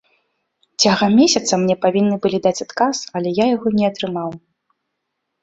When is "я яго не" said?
3.37-3.87